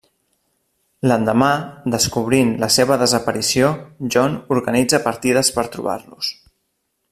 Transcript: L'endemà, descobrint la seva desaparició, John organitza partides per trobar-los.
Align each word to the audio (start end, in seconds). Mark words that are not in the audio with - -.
L'endemà, 1.09 1.49
descobrint 1.95 2.49
la 2.63 2.71
seva 2.77 2.97
desaparició, 3.03 3.69
John 4.17 4.41
organitza 4.57 5.03
partides 5.11 5.55
per 5.59 5.69
trobar-los. 5.77 6.35